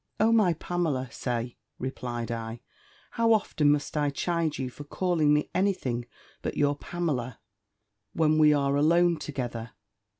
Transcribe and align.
"Oh! 0.19 0.31
my 0.31 0.53
Pamela, 0.53 1.09
say," 1.11 1.57
replied 1.77 2.31
I. 2.31 2.61
"How 3.11 3.33
often 3.33 3.71
must 3.71 3.95
I 3.95 4.09
chide 4.09 4.57
you 4.57 4.67
for 4.71 4.83
calling 4.83 5.31
me 5.31 5.51
any 5.53 5.73
thing 5.73 6.05
but 6.41 6.57
your 6.57 6.75
Pamela, 6.75 7.39
when 8.13 8.39
we 8.39 8.51
are 8.51 8.75
alone 8.75 9.17
together?" 9.17 9.73